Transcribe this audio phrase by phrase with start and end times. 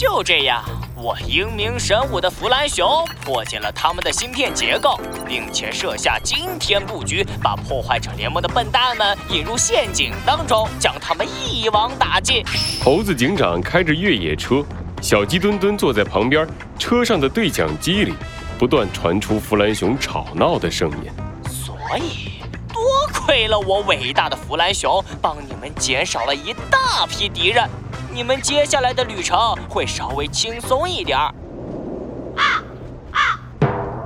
[0.00, 0.64] 就这样，
[0.96, 12.42] 我英明神武的弗兰熊破解了他们的芯片结构，并且设下惊天布局，把破坏者联盟的笨蛋们引入陷阱当中，将他们一网打尽。
[12.82, 14.64] 猴子警长开着越野车，
[15.02, 16.48] 小鸡墩墩坐在旁边，
[16.78, 18.14] 车上的对讲机里
[18.58, 21.12] 不断传出弗兰熊吵闹的声音。
[21.46, 22.40] 所以，
[22.72, 22.82] 多
[23.12, 27.68] 亏了我伟大的弗兰熊，帮你们减少了一大批敌人。
[28.12, 29.38] 你们接下来的旅程
[29.68, 31.32] 会稍微轻松一点儿。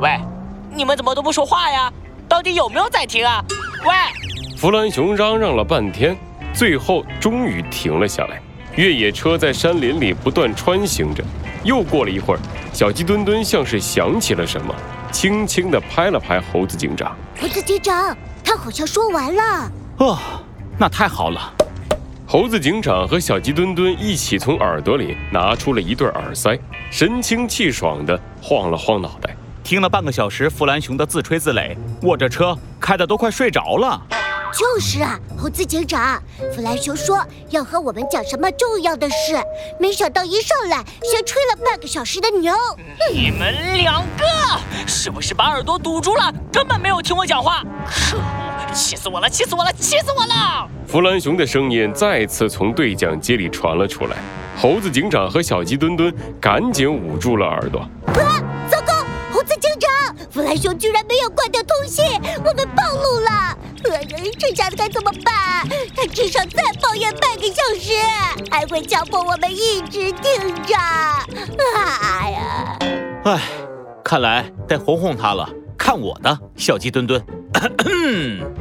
[0.00, 0.20] 喂，
[0.70, 1.92] 你们怎么都不说话呀？
[2.28, 3.42] 到底有没有在听啊？
[3.84, 4.56] 喂！
[4.56, 6.16] 弗兰熊嚷嚷了半天，
[6.54, 8.40] 最后终于停了下来。
[8.76, 11.24] 越野车在山林里不断穿行着。
[11.64, 12.40] 又过了一会儿，
[12.72, 14.72] 小鸡墩墩像是想起了什么，
[15.10, 17.16] 轻轻地拍了拍猴子警长。
[17.40, 19.72] 猴子警长，他好像说完了。
[19.98, 20.18] 哦，
[20.78, 21.54] 那太好了。
[22.30, 26.60] 猴子警长和小鸡墩墩一起从耳朵里拿出了一对耳塞，
[26.90, 29.34] 神清气爽地晃了晃脑袋。
[29.64, 33.98] 听了半个小时弗兰熊的自吹自擂，我这车开的都快睡着了。
[34.52, 36.22] 就是啊，猴子警长，
[36.54, 39.42] 弗兰熊说要和我们讲什么重要的事，
[39.80, 42.52] 没想到一上来先吹了半个小时的牛。
[43.10, 44.26] 你们两个
[44.86, 47.64] 是不是把耳朵堵住了，根本没有听我讲话？
[47.86, 48.37] 可恶！
[48.78, 49.28] 气死我了！
[49.28, 49.72] 气死我了！
[49.72, 50.68] 气死我了！
[50.86, 54.16] 弗兰熊的声音再次从对讲机里传了出来。
[54.56, 57.80] 猴子警长和小鸡墩墩赶紧捂住了耳朵。
[58.06, 58.40] 啊！
[58.70, 58.94] 糟糕！
[59.32, 62.04] 猴子警长，弗兰熊居然没有挂掉通信，
[62.38, 63.58] 我们暴露了！
[63.84, 63.98] 呃，
[64.38, 65.68] 这下子该怎么办？
[65.96, 67.92] 他至少再抱怨半个小时，
[68.48, 70.76] 还会强迫我们一直听着。
[71.76, 72.78] 哎呀！
[73.24, 73.40] 哎，
[74.04, 75.48] 看来得哄哄他了。
[75.76, 77.20] 看我的，小鸡墩墩。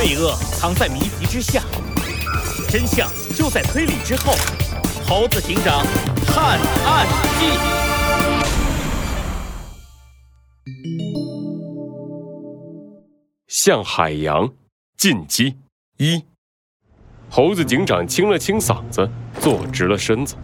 [0.00, 1.60] 罪恶藏在谜题之下，
[2.68, 4.32] 真相就在推理之后。
[5.04, 5.84] 猴子警长
[6.24, 7.04] 探案
[7.40, 7.58] 记，
[13.48, 14.48] 向海洋
[14.96, 15.56] 进击
[15.96, 16.24] 一。
[17.28, 20.36] 猴子警长清了清嗓子，坐直了身子。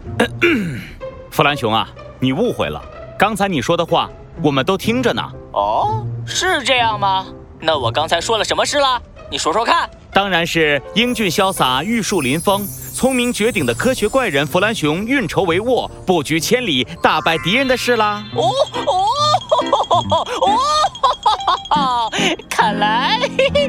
[1.31, 1.87] 弗兰熊啊，
[2.19, 2.83] 你误会了，
[3.17, 4.09] 刚才你说的话
[4.43, 5.23] 我们都听着呢。
[5.53, 7.27] 哦，是这样吗？
[7.61, 9.01] 那我刚才说了什么事了？
[9.29, 9.89] 你说说看。
[10.13, 18.23] 当然是英俊潇洒、玉树临风、聪明绝顶的科学怪人弗兰熊运筹帷幄、布局千里、大败敌人的事啦。
[18.33, 18.43] 哦
[18.85, 19.05] 哦
[20.41, 21.24] 哦！
[22.49, 23.19] 看来，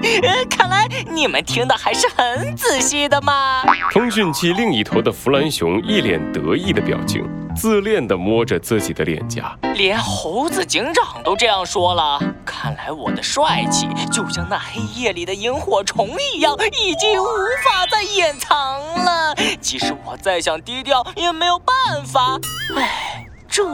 [0.48, 3.62] 看来你们听的还是很仔细的嘛。
[3.90, 7.24] 通讯器另一头的弗兰熊一脸得意的表情。
[7.56, 12.20] 自恋的摸着自己的脸颊，连猴子警长都这样说了。
[12.44, 17.26] 看来我的帅气就像那黑夜里的萤火虫一样，已经无
[17.64, 19.34] 法再掩藏了。
[19.58, 22.38] 即使我再想低调，也没有办法。
[22.76, 23.64] 唉，这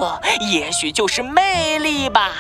[0.53, 2.31] 也许就是魅力吧。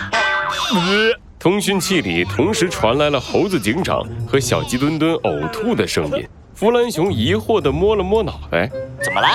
[1.43, 6.25] 通讯器里同时传来了猴子警长和小鸡墩墩呕吐的声音。
[6.55, 8.71] 弗兰熊疑惑地摸了摸脑袋，
[9.03, 9.27] 怎么了？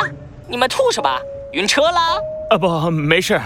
[0.47, 1.19] 你们吐什么？
[1.51, 2.00] 晕车了？
[2.51, 3.38] 啊不，没事。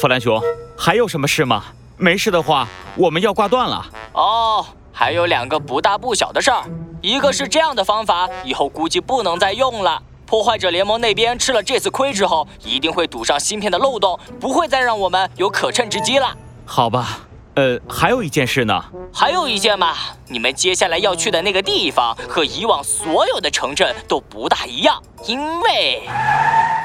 [0.00, 0.40] 弗兰熊，
[0.78, 1.64] 还有什么事吗？
[1.96, 3.84] 没事的话，我们要挂断了。
[4.12, 6.62] 哦，还有两个不大不小的事儿。
[7.02, 10.00] 一个是这样的方法，以后估计不能再用了。
[10.26, 16.32] 破坏者联盟那边吃了这次亏之后，一定会堵上芯片的漏洞，不会再让我们有可乘之机了。
[16.64, 17.22] 好吧。
[17.60, 18.82] 呃，还有一件事呢。
[19.12, 19.94] 还有一件嘛，
[20.28, 26.00] 你们接下来要去的那个地方和以往所有的城镇都不大一样，因为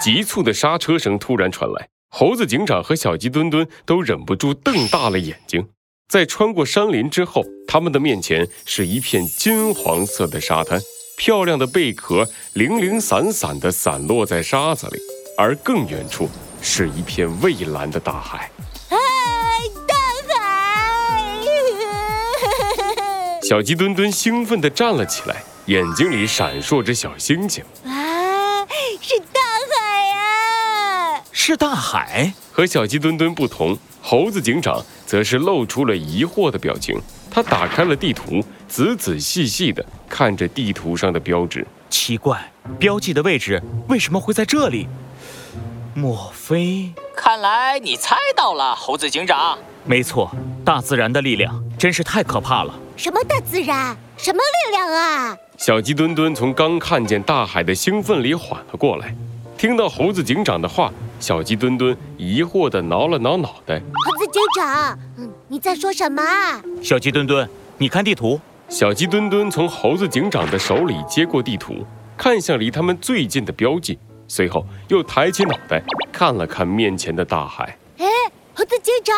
[0.01, 5.65] 急促的刹车声突然传来，猴子警长和小鸡墩墩都忍不住瞪大了眼睛。
[6.09, 10.77] 在穿过山林之后，他们的面前是一片金黄色的沙滩，
[11.15, 14.99] 漂亮的贝壳零零散散地散落在沙子里，
[15.37, 16.29] 而更远处
[16.61, 18.51] 是一片蔚蓝的大海。
[23.47, 27.63] 小鸡墩墩兴奋地站了起来，眼睛里闪烁着小星星。
[27.83, 28.65] 啊，
[28.99, 31.21] 是大海呀！
[31.31, 32.33] 是大海。
[32.51, 36.99] 和小鸡墩墩不同，猴子警长则是露出了疑惑的表情。
[37.29, 41.67] 他打开了地图，仔仔细细地看着地图上的标志。
[41.87, 44.87] 奇怪，标记的位置为什么会在这里？
[45.93, 46.91] 莫非？
[47.15, 49.55] 看来你猜到了，猴子警长。
[49.83, 50.31] 没错，
[50.65, 52.73] 大自然的力量真是太可怕了。
[52.97, 53.95] 什么大自然？
[54.17, 55.37] 什么力量啊？
[55.57, 59.13] 小鸡墩墩从刚看见大海的兴奋里缓了过来，
[59.57, 63.81] 听到猴子警长的话，小鸡墩墩疑惑地挠了挠脑袋。
[63.93, 66.21] 猴子警长，嗯，你在说什么？
[66.81, 67.47] 小鸡墩墩，
[67.77, 68.39] 你看地图，
[68.69, 71.85] 小鸡墩墩从猴子警长的手里接过地图，
[72.17, 75.81] 看向离他们最近的标记，随后又抬起脑袋
[76.11, 77.77] 看了看面前的大海。
[78.55, 79.13] 哎，猴子警长，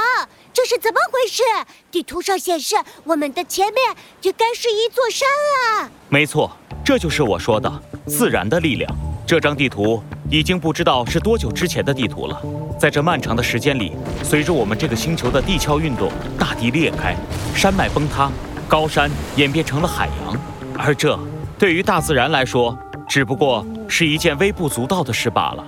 [0.52, 1.44] 这是怎么回事？
[1.92, 5.90] 地图上显示我们的前面应该是一座山啊！
[6.10, 6.52] 没错，
[6.84, 7.72] 这就是我说的
[8.08, 8.92] 自然的力量。
[9.28, 10.02] 这张地图
[10.32, 12.42] 已经不知道是多久之前的地图了。
[12.80, 13.92] 在这漫长的时间里，
[14.24, 17.16] 随着我们这个星球的地壳运动，大地裂开，
[17.56, 18.32] 山脉崩塌，
[18.68, 20.36] 高山演变成了海洋。
[20.78, 21.18] 而这
[21.60, 25.68] 对于大自然来说，只不过是一件微不足道的事罢了。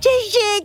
[0.00, 0.57] 真是！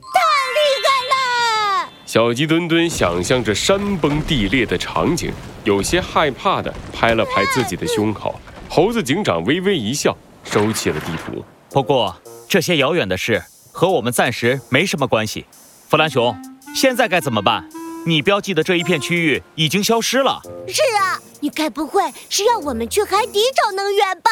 [2.13, 5.33] 小鸡墩墩想象着山崩地裂的场景，
[5.63, 8.39] 有些害怕地拍了拍自己的胸口。
[8.69, 11.44] 猴子警长微微一笑，收起了地图。
[11.71, 12.15] 不过
[12.48, 15.48] 这些遥远的事和我们暂时没什么关系。
[15.89, 16.39] 弗兰熊，
[16.75, 17.68] 现在该怎么办？
[18.06, 20.39] 你标记的这一片区域已经消失了。
[20.68, 24.30] 是啊，你该不会是要我们去海底找能源吧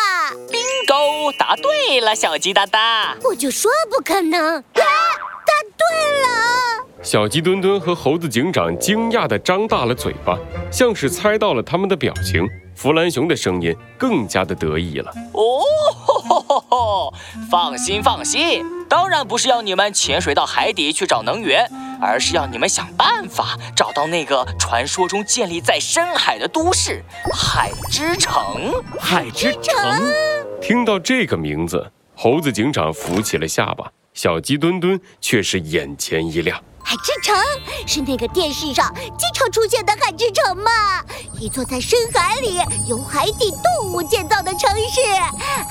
[0.51, 3.18] ？bingo，答对了，小鸡哒哒。
[3.24, 4.57] 我就说不可能。
[4.57, 6.70] 啊，答对了！
[7.03, 10.38] 小鸡墩墩和猴子警长惊讶地张大了嘴巴，
[10.71, 12.48] 像是猜到了他们的表情。
[12.75, 15.12] 弗兰熊的声音更加的得意了。
[15.33, 15.62] 哦，
[15.94, 17.13] 吼吼吼！
[17.50, 21.68] 放心放心，当然不是要你们潜水到海底去找能源，
[22.00, 27.03] 而是要你们想办法找到那个传说中建立在深海的都市——
[27.33, 28.71] 海之城。
[29.00, 29.74] 海之城。
[30.62, 36.63] 听到这个名字，猴子警长扶起了下巴，小鸡墩墩却是眼前一亮。
[36.91, 37.33] 海之城
[37.88, 40.69] 是那个电视上经常出现的海之城吗？
[41.39, 44.99] 一座在深海里由海底动物建造的城市，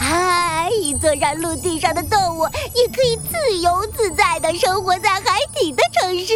[0.02, 6.34] 啊，一座让陆地上的动物也可以自由自在地生活在海底的城市。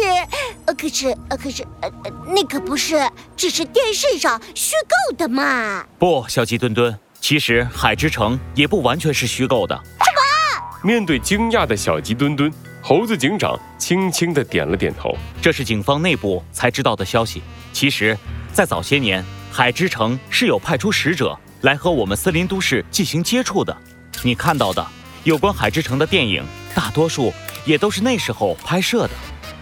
[0.67, 1.89] 呃，可是，呃，可是，呃，
[2.27, 5.83] 那可不是，只是电视上虚构的嘛。
[5.97, 9.75] 不，小鸡墩墩，其实海之城也不完全是虚构的。
[9.75, 10.83] 什么？
[10.83, 12.53] 面对惊讶的小鸡墩墩。
[12.87, 17.41] 猴子警长轻轻地点了点头，这是警方内部才知道的消息。
[17.73, 18.15] 其实，
[18.53, 23.75] 在早些年，海之城是有派出使者来和我们森林都市进行接触的。
[24.21, 24.85] 你看到的
[25.23, 26.45] 有关海之城的电影，
[26.75, 27.33] 大多数
[27.65, 29.13] 也都是那时候拍摄的。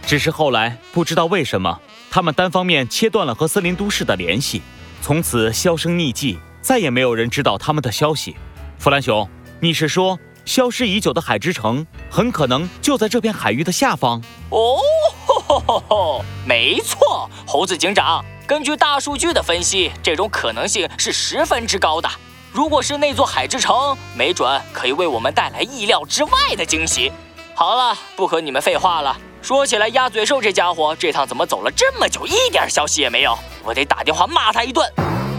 [0.06, 1.80] 只是后来不知道为什么，
[2.12, 4.62] 他们单方面切断了和森林都市的联系，
[5.02, 8.36] 从此销声匿迹，再也没有人知道他们的消息。
[8.78, 9.26] 弗兰熊，
[9.62, 10.20] 你是说？
[10.46, 14.78] 消失已久的海之城很可能就在这片海域的下方哦，
[15.26, 22.10] 吼吼吼没错，猴子警长，根据大数据的分析，这种可能性是十分之高的。
[22.52, 27.12] 如果是那座海之城，没准可以为我们带来意料之外的惊喜。
[27.56, 29.16] 好了，不和你们废话了。
[29.42, 33.38] 说起来，鸭嘴兽这家伙这趟怎么走了这么久，一点消息也没有？
[33.64, 34.88] 我得打电话骂他一顿。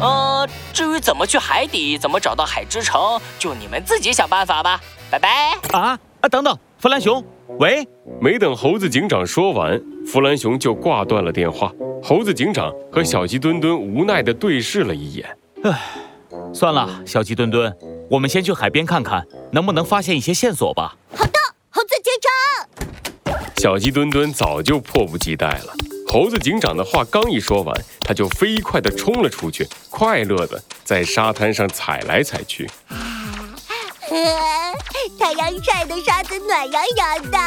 [0.01, 4.81] 呃，至于怎么去海底，怎么找到海之城，就你们自己想办法吧。
[5.14, 6.28] 拜拜啊啊！
[6.28, 7.25] 等等，弗兰熊，
[7.61, 7.87] 喂！
[8.20, 11.70] 没等猴子警长说完，弗兰熊就挂断了电话。
[12.02, 15.38] 猴子警长和小鸡墩墩无奈地对视了一眼。
[15.62, 15.81] 唉，
[16.52, 17.72] 算了，小鸡墩墩，
[18.11, 20.96] 我们先去海边看看，能不能发现一些线索吧。
[21.14, 21.38] 好的，
[21.70, 23.37] 猴子警长。
[23.58, 25.72] 小鸡墩墩早就迫不及待了。
[26.08, 32.69] 猴子警长的话刚一说完，他就飞快地冲了出去，快乐地在沙滩上踩来踩去。
[35.34, 37.38] 太阳晒的沙子暖洋洋的，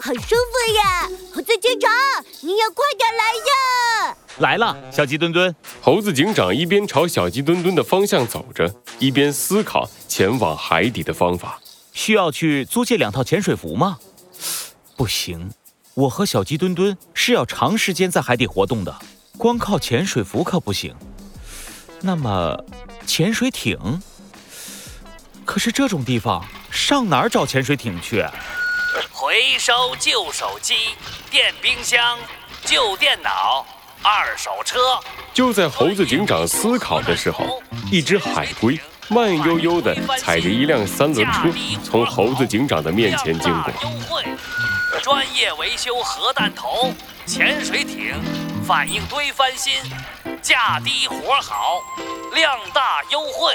[0.00, 1.06] 好舒服呀！
[1.30, 1.92] 猴子警长，
[2.40, 4.16] 你也快点来呀！
[4.38, 5.54] 来了，小鸡墩墩。
[5.82, 11.60] 猴子警长一边朝小鸡墩墩的方向走着，一边思考前往海底的方法。
[11.92, 13.98] 需要去租借两套潜水服吗？
[14.96, 15.50] 不行，
[15.92, 18.98] 我和小鸡墩墩是要长时间在海底活动的，
[19.36, 20.96] 光靠潜水服可不行。
[22.00, 22.64] 那么，
[23.06, 24.00] 潜水艇？
[25.44, 26.42] 可是这种地方
[26.84, 28.22] 上哪儿找潜水艇去？
[29.10, 30.74] 回收旧手机、
[31.30, 32.18] 电冰箱、
[32.66, 33.64] 旧电脑、
[34.02, 34.78] 二手车。
[35.32, 41.50] 就在猴子警长思考的时候，一只海龟慢悠悠地踩着一辆三轮车
[41.82, 43.72] 从猴子警长的面前经过。
[45.00, 46.92] 专业维修核弹头、
[47.24, 48.12] 潜水艇、
[48.62, 49.72] 反应堆翻新，
[50.42, 51.80] 价低活好，
[52.34, 53.54] 量大优惠。